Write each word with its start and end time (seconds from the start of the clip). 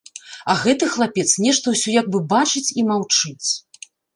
А 0.53 0.55
гэты 0.61 0.87
хлапец 0.93 1.27
нешта 1.45 1.65
ўсё 1.75 1.89
як 1.99 2.09
бы 2.15 2.23
бачыць 2.35 2.65
і 2.79 2.89
маўчыць. 2.91 3.49